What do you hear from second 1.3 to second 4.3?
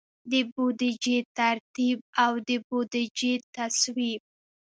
ترتیب او د بودیجې تصویب.